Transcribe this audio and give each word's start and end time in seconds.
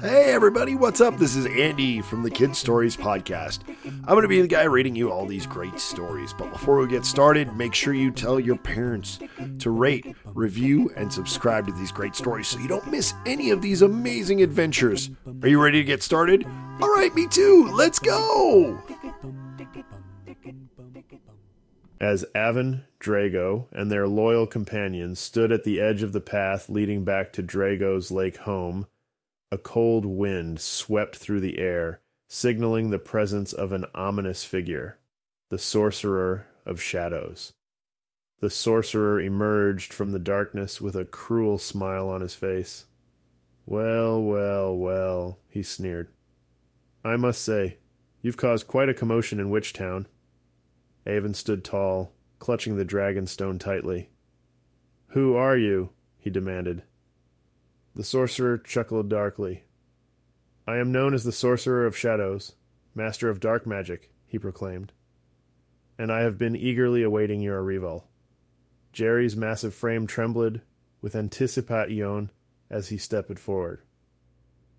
Hey 0.00 0.32
everybody, 0.32 0.74
what's 0.74 1.00
up? 1.00 1.18
This 1.18 1.36
is 1.36 1.46
Andy 1.46 2.00
from 2.00 2.22
the 2.22 2.30
Kid 2.30 2.56
Stories 2.56 2.96
Podcast. 2.96 3.60
I'm 3.84 4.04
going 4.04 4.22
to 4.22 4.28
be 4.28 4.40
the 4.40 4.48
guy 4.48 4.64
reading 4.64 4.96
you 4.96 5.10
all 5.10 5.24
these 5.24 5.46
great 5.46 5.78
stories. 5.78 6.32
But 6.32 6.52
before 6.52 6.78
we 6.78 6.88
get 6.88 7.04
started, 7.04 7.56
make 7.56 7.74
sure 7.74 7.94
you 7.94 8.10
tell 8.10 8.40
your 8.40 8.56
parents 8.56 9.18
to 9.58 9.70
rate, 9.70 10.14
review, 10.26 10.90
and 10.96 11.12
subscribe 11.12 11.66
to 11.66 11.72
these 11.72 11.92
great 11.92 12.14
stories 12.14 12.48
so 12.48 12.58
you 12.58 12.68
don't 12.68 12.90
miss 12.90 13.14
any 13.24 13.50
of 13.50 13.62
these 13.62 13.82
amazing 13.82 14.42
adventures. 14.42 15.10
Are 15.42 15.48
you 15.48 15.62
ready 15.62 15.78
to 15.78 15.84
get 15.84 16.02
started? 16.02 16.44
All 16.80 16.92
right, 16.94 17.14
me 17.14 17.26
too. 17.26 17.70
Let's 17.72 17.98
go. 17.98 18.82
As 22.00 22.24
Avin, 22.34 22.84
Drago, 23.00 23.66
and 23.72 23.90
their 23.90 24.08
loyal 24.08 24.46
companions 24.46 25.20
stood 25.20 25.52
at 25.52 25.64
the 25.64 25.80
edge 25.80 26.02
of 26.02 26.12
the 26.12 26.20
path 26.20 26.68
leading 26.68 27.04
back 27.04 27.32
to 27.34 27.42
Drago's 27.42 28.10
lake 28.10 28.38
home, 28.38 28.86
a 29.54 29.58
cold 29.58 30.04
wind 30.04 30.60
swept 30.60 31.14
through 31.14 31.38
the 31.38 31.60
air, 31.60 32.00
signaling 32.26 32.90
the 32.90 32.98
presence 32.98 33.52
of 33.52 33.70
an 33.70 33.84
ominous 33.94 34.42
figure, 34.42 34.98
the 35.48 35.58
Sorcerer 35.58 36.48
of 36.66 36.82
Shadows. 36.82 37.52
The 38.40 38.50
sorcerer 38.50 39.20
emerged 39.20 39.92
from 39.92 40.10
the 40.10 40.18
darkness 40.18 40.80
with 40.80 40.96
a 40.96 41.04
cruel 41.04 41.58
smile 41.58 42.08
on 42.08 42.20
his 42.20 42.34
face. 42.34 42.86
Well, 43.64 44.20
well, 44.20 44.76
well, 44.76 45.38
he 45.48 45.62
sneered. 45.62 46.08
I 47.04 47.14
must 47.14 47.40
say, 47.40 47.78
you've 48.22 48.36
caused 48.36 48.66
quite 48.66 48.88
a 48.88 48.94
commotion 48.94 49.38
in 49.38 49.50
Witchtown. 49.50 50.06
Avin 51.06 51.32
stood 51.32 51.62
tall, 51.62 52.10
clutching 52.40 52.76
the 52.76 52.84
dragon 52.84 53.28
stone 53.28 53.60
tightly. 53.60 54.10
Who 55.10 55.36
are 55.36 55.56
you? 55.56 55.90
he 56.18 56.28
demanded. 56.28 56.82
The 57.94 58.04
sorcerer 58.04 58.58
chuckled 58.58 59.08
darkly. 59.08 59.64
I 60.66 60.78
am 60.78 60.90
known 60.90 61.14
as 61.14 61.24
the 61.24 61.30
Sorcerer 61.30 61.86
of 61.86 61.96
Shadows, 61.96 62.54
Master 62.94 63.28
of 63.28 63.38
Dark 63.38 63.66
Magic, 63.66 64.10
he 64.26 64.38
proclaimed, 64.38 64.92
and 65.98 66.10
I 66.10 66.20
have 66.20 66.38
been 66.38 66.56
eagerly 66.56 67.02
awaiting 67.02 67.40
your 67.40 67.62
arrival. 67.62 68.08
Jerry's 68.92 69.36
massive 69.36 69.74
frame 69.74 70.06
trembled 70.06 70.60
with 71.00 71.14
anticipation 71.14 72.30
as 72.70 72.88
he 72.88 72.96
stepped 72.98 73.38
forward. 73.38 73.82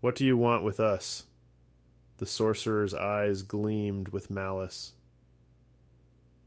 What 0.00 0.16
do 0.16 0.24
you 0.24 0.36
want 0.36 0.64
with 0.64 0.80
us? 0.80 1.26
The 2.18 2.26
sorcerer's 2.26 2.94
eyes 2.94 3.42
gleamed 3.42 4.08
with 4.08 4.30
malice. 4.30 4.94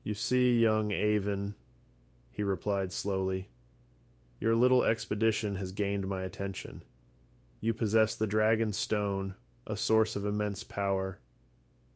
You 0.04 0.14
see, 0.14 0.60
young 0.60 0.92
Avin, 0.92 1.56
he 2.32 2.42
replied 2.44 2.92
slowly, 2.92 3.50
your 4.40 4.56
little 4.56 4.84
expedition 4.84 5.56
has 5.56 5.72
gained 5.72 6.08
my 6.08 6.24
attention. 6.24 6.84
You 7.62 7.74
possess 7.74 8.16
the 8.16 8.28
Dragon 8.28 8.72
Stone, 8.72 9.36
a 9.68 9.76
source 9.76 10.16
of 10.16 10.26
immense 10.26 10.64
power, 10.64 11.20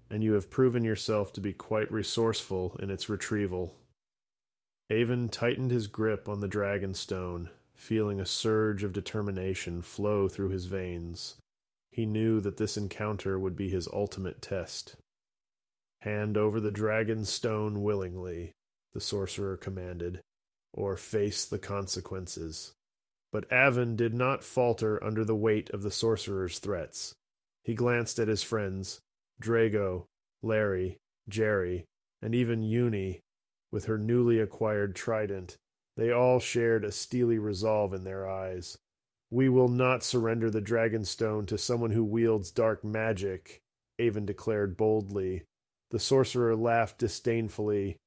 and 0.10 0.24
you 0.24 0.34
have 0.34 0.52
proven 0.52 0.84
yourself 0.84 1.32
to 1.34 1.42
be 1.42 1.54
quite 1.54 1.92
resourceful 1.92 2.78
in 2.82 2.90
its 2.90 3.08
retrieval. 3.08 3.76
Avin 4.90 5.30
tightened 5.30 5.72
his 5.72 5.88
grip 5.88 6.28
on 6.28 6.42
the 6.42 6.48
Dragon 6.48 6.94
Stone, 6.94 7.50
feeling 7.74 8.20
a 8.20 8.26
surge 8.26 8.84
of 8.84 8.94
determination 8.94 9.82
flow 9.82 10.28
through 10.28 10.50
his 10.50 10.66
veins. 10.66 11.36
He 11.92 12.06
knew 12.06 12.42
that 12.42 12.58
this 12.58 12.76
encounter 12.76 13.40
would 13.40 13.56
be 13.56 13.70
his 13.70 13.88
ultimate 13.94 14.42
test. 14.42 14.96
Hand 16.02 16.38
over 16.38 16.60
the 16.60 16.72
Dragon 16.72 17.24
Stone 17.24 17.82
willingly, 17.82 18.52
the 18.94 19.00
sorcerer 19.00 19.56
commanded 19.56 20.20
or 20.74 20.98
face 20.98 21.46
the 21.46 21.60
consequences. 21.60 22.74
But 23.32 23.52
Avin 23.52 23.96
did 23.96 24.14
not 24.14 24.44
falter 24.44 25.04
under 25.04 25.24
the 25.24 25.36
weight 25.36 25.70
of 25.70 25.84
the 25.84 25.92
sorcerer's 25.92 26.60
threats. 26.60 27.14
He 27.64 27.74
glanced 27.74 28.20
at 28.20 28.28
his 28.28 28.44
friends, 28.44 29.00
Drago, 29.42 30.06
Larry, 30.42 30.98
Jerry, 31.30 31.86
and 32.22 32.36
even 32.36 32.64
Uni, 32.64 33.22
with 33.72 33.86
her 33.86 33.98
newly 33.98 34.40
acquired 34.40 34.96
trident. 34.96 35.58
They 35.96 36.12
all 36.12 36.40
shared 36.40 36.84
a 36.84 36.92
steely 36.92 37.38
resolve 37.38 37.94
in 37.94 38.04
their 38.04 38.30
eyes. 38.30 38.78
We 39.32 39.50
will 39.50 39.68
not 39.68 40.04
surrender 40.04 40.52
the 40.52 40.62
dragon 40.62 41.06
stone 41.06 41.46
to 41.48 41.58
someone 41.58 41.92
who 41.92 42.04
wields 42.04 42.52
dark 42.52 42.84
magic, 42.84 43.62
Avin 44.00 44.26
declared 44.26 44.78
boldly. 44.78 45.44
The 45.90 46.00
sorcerer 46.00 46.56
laughed 46.56 47.00
disdainfully. 47.00 47.98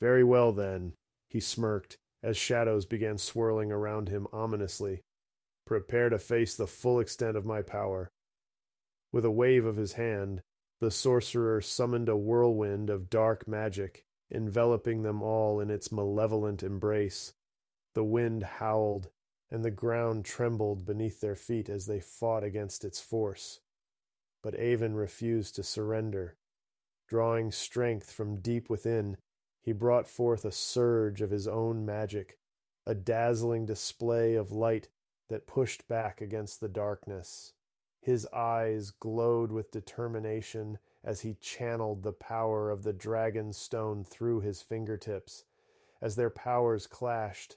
Very 0.00 0.24
well, 0.24 0.52
then, 0.52 0.94
he 1.28 1.40
smirked 1.40 1.98
as 2.22 2.36
shadows 2.36 2.86
began 2.86 3.18
swirling 3.18 3.72
around 3.72 4.08
him 4.08 4.26
ominously. 4.32 5.02
Prepare 5.66 6.08
to 6.10 6.18
face 6.18 6.54
the 6.54 6.66
full 6.66 7.00
extent 7.00 7.36
of 7.36 7.44
my 7.44 7.62
power. 7.62 8.10
With 9.12 9.24
a 9.24 9.30
wave 9.30 9.64
of 9.64 9.76
his 9.76 9.94
hand, 9.94 10.42
the 10.80 10.90
sorcerer 10.90 11.60
summoned 11.60 12.08
a 12.08 12.16
whirlwind 12.16 12.90
of 12.90 13.10
dark 13.10 13.46
magic, 13.46 14.04
enveloping 14.30 15.02
them 15.02 15.22
all 15.22 15.60
in 15.60 15.70
its 15.70 15.92
malevolent 15.92 16.62
embrace. 16.62 17.34
The 17.94 18.04
wind 18.04 18.42
howled, 18.42 19.10
and 19.50 19.64
the 19.64 19.70
ground 19.70 20.24
trembled 20.24 20.84
beneath 20.84 21.20
their 21.20 21.36
feet 21.36 21.68
as 21.68 21.86
they 21.86 22.00
fought 22.00 22.42
against 22.42 22.84
its 22.84 23.00
force. 23.00 23.60
But 24.42 24.58
Avin 24.58 24.94
refused 24.94 25.54
to 25.56 25.62
surrender. 25.62 26.36
Drawing 27.06 27.52
strength 27.52 28.10
from 28.10 28.40
deep 28.40 28.70
within, 28.70 29.18
he 29.62 29.72
brought 29.72 30.08
forth 30.08 30.44
a 30.44 30.52
surge 30.52 31.22
of 31.22 31.30
his 31.30 31.46
own 31.46 31.86
magic, 31.86 32.36
a 32.84 32.94
dazzling 32.94 33.64
display 33.64 34.34
of 34.34 34.50
light 34.50 34.88
that 35.28 35.46
pushed 35.46 35.86
back 35.86 36.20
against 36.20 36.60
the 36.60 36.68
darkness. 36.68 37.52
His 38.00 38.26
eyes 38.32 38.90
glowed 38.90 39.52
with 39.52 39.70
determination 39.70 40.78
as 41.04 41.20
he 41.20 41.34
channeled 41.40 42.02
the 42.02 42.12
power 42.12 42.70
of 42.70 42.82
the 42.82 42.92
dragon 42.92 43.52
stone 43.52 44.04
through 44.04 44.40
his 44.40 44.60
fingertips. 44.60 45.44
As 46.00 46.16
their 46.16 46.30
powers 46.30 46.88
clashed, 46.88 47.56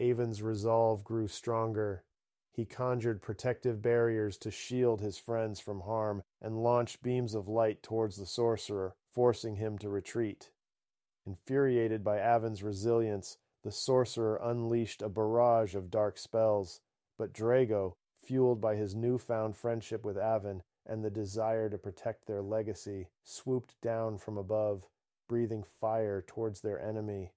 Avin's 0.00 0.42
resolve 0.42 1.04
grew 1.04 1.28
stronger. 1.28 2.02
He 2.50 2.64
conjured 2.64 3.22
protective 3.22 3.80
barriers 3.80 4.36
to 4.38 4.50
shield 4.50 5.00
his 5.00 5.18
friends 5.18 5.60
from 5.60 5.82
harm 5.82 6.24
and 6.42 6.62
launched 6.62 7.02
beams 7.02 7.34
of 7.34 7.48
light 7.48 7.82
towards 7.82 8.16
the 8.16 8.26
sorcerer, 8.26 8.96
forcing 9.12 9.56
him 9.56 9.78
to 9.78 9.88
retreat. 9.88 10.50
Infuriated 11.26 12.04
by 12.04 12.18
Avin's 12.18 12.62
resilience, 12.62 13.38
the 13.62 13.72
sorcerer 13.72 14.38
unleashed 14.42 15.00
a 15.00 15.08
barrage 15.08 15.74
of 15.74 15.90
dark 15.90 16.18
spells, 16.18 16.82
but 17.16 17.32
Drago, 17.32 17.96
fueled 18.22 18.60
by 18.60 18.76
his 18.76 18.94
newfound 18.94 19.56
friendship 19.56 20.04
with 20.04 20.18
Avin 20.18 20.62
and 20.84 21.02
the 21.02 21.10
desire 21.10 21.70
to 21.70 21.78
protect 21.78 22.26
their 22.26 22.42
legacy, 22.42 23.08
swooped 23.22 23.80
down 23.80 24.18
from 24.18 24.36
above, 24.36 24.86
breathing 25.26 25.62
fire 25.62 26.20
towards 26.20 26.60
their 26.60 26.78
enemy. 26.78 27.32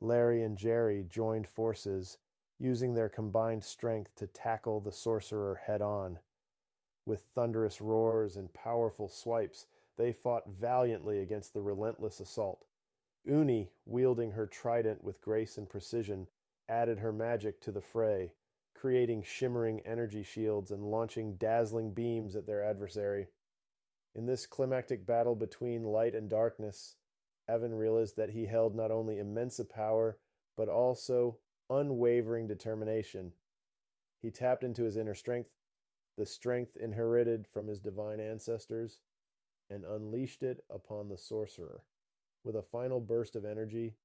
Larry 0.00 0.42
and 0.42 0.58
Jerry 0.58 1.02
joined 1.02 1.46
forces, 1.46 2.18
using 2.58 2.92
their 2.94 3.08
combined 3.08 3.64
strength 3.64 4.14
to 4.16 4.26
tackle 4.26 4.80
the 4.80 4.92
sorcerer 4.92 5.54
head 5.66 5.80
on. 5.80 6.18
With 7.06 7.22
thunderous 7.34 7.80
roars 7.80 8.36
and 8.36 8.52
powerful 8.52 9.08
swipes, 9.08 9.66
they 9.96 10.12
fought 10.12 10.48
valiantly 10.48 11.20
against 11.20 11.54
the 11.54 11.62
relentless 11.62 12.20
assault. 12.20 12.66
Uni, 13.26 13.72
wielding 13.84 14.30
her 14.30 14.46
trident 14.46 15.02
with 15.02 15.20
grace 15.20 15.58
and 15.58 15.68
precision, 15.68 16.28
added 16.68 17.00
her 17.00 17.12
magic 17.12 17.60
to 17.60 17.72
the 17.72 17.80
fray, 17.80 18.32
creating 18.72 19.22
shimmering 19.22 19.80
energy 19.80 20.22
shields 20.22 20.70
and 20.70 20.90
launching 20.90 21.34
dazzling 21.34 21.92
beams 21.92 22.36
at 22.36 22.46
their 22.46 22.62
adversary. 22.62 23.26
In 24.14 24.26
this 24.26 24.46
climactic 24.46 25.04
battle 25.04 25.34
between 25.34 25.82
light 25.82 26.14
and 26.14 26.30
darkness, 26.30 26.96
Avin 27.48 27.74
realized 27.74 28.16
that 28.16 28.30
he 28.30 28.46
held 28.46 28.74
not 28.74 28.90
only 28.92 29.18
immense 29.18 29.60
power, 29.68 30.18
but 30.56 30.68
also 30.68 31.38
unwavering 31.68 32.46
determination. 32.46 33.32
He 34.22 34.30
tapped 34.30 34.62
into 34.62 34.84
his 34.84 34.96
inner 34.96 35.14
strength, 35.14 35.50
the 36.16 36.26
strength 36.26 36.76
inherited 36.76 37.46
from 37.46 37.66
his 37.66 37.80
divine 37.80 38.20
ancestors, 38.20 39.00
and 39.68 39.84
unleashed 39.84 40.42
it 40.42 40.64
upon 40.70 41.08
the 41.08 41.18
sorcerer. 41.18 41.82
With 42.46 42.54
a 42.54 42.62
final 42.62 43.00
burst 43.00 43.34
of 43.34 43.44
energy, 43.44 43.96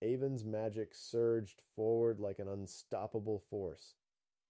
Avin's 0.00 0.46
magic 0.46 0.94
surged 0.94 1.60
forward 1.76 2.20
like 2.20 2.38
an 2.38 2.48
unstoppable 2.48 3.38
force. 3.50 3.96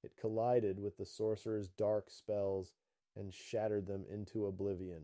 It 0.05 0.17
collided 0.17 0.79
with 0.79 0.97
the 0.97 1.05
sorcerer's 1.05 1.67
dark 1.67 2.09
spells 2.09 2.77
and 3.17 3.35
shattered 3.35 3.89
them 3.89 4.05
into 4.09 4.47
oblivion. 4.47 5.03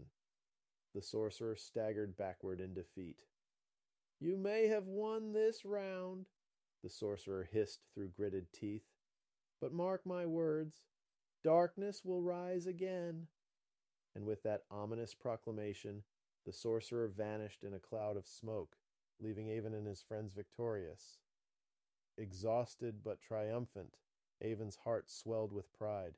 The 0.94 1.02
sorcerer 1.02 1.56
staggered 1.56 2.16
backward 2.16 2.60
in 2.60 2.74
defeat. 2.74 3.16
You 4.20 4.36
may 4.36 4.68
have 4.68 4.86
won 4.86 5.32
this 5.32 5.64
round, 5.64 6.26
the 6.84 6.90
sorcerer 6.90 7.48
hissed 7.50 7.80
through 7.92 8.10
gritted 8.10 8.52
teeth. 8.52 8.86
But 9.60 9.72
mark 9.72 10.06
my 10.06 10.26
words, 10.26 10.84
darkness 11.42 12.04
will 12.04 12.22
rise 12.22 12.68
again. 12.68 13.26
And 14.14 14.24
with 14.24 14.44
that 14.44 14.62
ominous 14.70 15.12
proclamation, 15.12 16.04
the 16.48 16.52
sorcerer 16.54 17.08
vanished 17.08 17.62
in 17.62 17.74
a 17.74 17.78
cloud 17.78 18.16
of 18.16 18.26
smoke, 18.26 18.78
leaving 19.20 19.50
Avin 19.50 19.74
and 19.74 19.86
his 19.86 20.00
friends 20.00 20.32
victorious. 20.32 21.18
Exhausted 22.16 23.04
but 23.04 23.20
triumphant, 23.20 23.98
Avin's 24.42 24.76
heart 24.76 25.10
swelled 25.10 25.52
with 25.52 25.76
pride. 25.76 26.14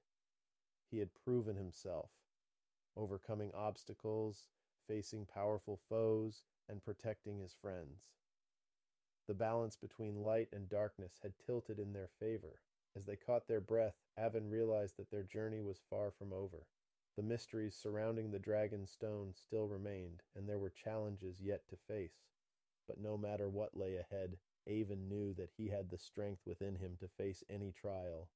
he 0.89 1.01
had 1.01 1.13
proven 1.25 1.57
himself, 1.57 2.11
overcoming 2.97 3.51
obstacles, 3.53 4.47
facing 4.87 5.27
powerful 5.27 5.81
foes, 5.89 6.45
and 6.69 6.85
protecting 6.85 7.41
his 7.41 7.57
friends. 7.61 8.05
The 9.27 9.35
balance 9.35 9.75
between 9.75 10.23
light 10.23 10.51
and 10.53 10.69
darkness 10.69 11.19
had 11.25 11.33
tilted 11.45 11.81
in 11.81 11.93
their 11.93 12.11
favor. 12.21 12.61
As 12.95 13.05
they 13.05 13.17
caught 13.17 13.49
their 13.49 13.61
breath, 13.61 13.97
Avin 14.17 14.49
realized 14.49 14.97
that 14.97 15.11
their 15.11 15.25
journey 15.25 15.61
was 15.61 15.83
far 15.91 16.13
from 16.13 16.33
over. 16.33 16.69
The 17.17 17.23
mysteries 17.23 17.75
surrounding 17.75 18.31
the 18.31 18.39
dragon 18.39 18.87
stone 18.87 19.35
still 19.35 19.67
remained, 19.67 20.23
and 20.35 20.49
there 20.49 20.59
were 20.59 20.71
challenges 20.71 21.41
yet 21.41 21.69
to 21.69 21.77
face. 21.77 22.29
But 22.87 22.99
no 22.99 23.17
matter 23.19 23.49
what 23.49 23.77
lay 23.77 23.97
ahead, 23.97 24.39
Avin 24.67 25.09
knew 25.09 25.35
that 25.35 25.51
he 25.57 25.69
had 25.69 25.91
the 25.91 25.99
strength 25.99 26.47
within 26.47 26.77
him 26.77 26.97
to 26.99 27.09
face 27.09 27.43
any 27.49 27.73
trial. 27.73 28.29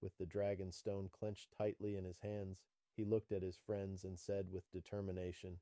With 0.00 0.16
the 0.18 0.26
dragon 0.26 0.72
stone 0.72 1.08
clenched 1.08 1.52
tightly 1.56 1.96
in 1.96 2.04
his 2.04 2.20
hands, 2.20 2.62
he 2.96 3.04
looked 3.04 3.32
at 3.32 3.42
his 3.42 3.58
friends 3.58 4.04
and 4.04 4.18
said 4.18 4.50
with 4.50 4.70
determination, 4.70 5.60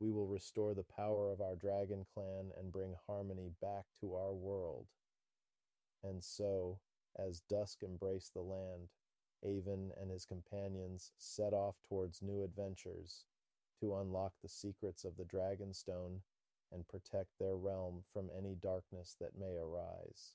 We 0.00 0.10
will 0.10 0.26
restore 0.26 0.74
the 0.74 0.84
power 0.84 1.30
of 1.30 1.40
our 1.40 1.56
dragon 1.56 2.04
clan 2.14 2.52
and 2.56 2.72
bring 2.72 2.94
harmony 3.06 3.50
back 3.60 3.86
to 4.00 4.14
our 4.14 4.32
world. 4.32 4.86
And 6.02 6.22
so, 6.22 6.80
as 7.16 7.40
dusk 7.40 7.82
embraced 7.82 8.34
the 8.34 8.42
land, 8.42 8.88
Avin 9.44 9.92
and 10.00 10.10
his 10.10 10.24
companions 10.24 11.12
set 11.18 11.52
off 11.52 11.76
towards 11.88 12.22
new 12.22 12.42
adventures 12.42 13.24
to 13.80 13.96
unlock 13.96 14.32
the 14.42 14.48
secrets 14.48 15.04
of 15.04 15.16
the 15.16 15.24
dragon 15.24 15.72
stone 15.72 16.20
and 16.72 16.88
protect 16.88 17.30
their 17.38 17.56
realm 17.56 18.02
from 18.12 18.30
any 18.36 18.54
darkness 18.54 19.16
that 19.20 19.38
may 19.38 19.56
arise. 19.56 20.34